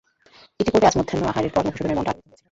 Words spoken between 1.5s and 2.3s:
পর মধুসূদনের মনটা আলোড়িত হয়ে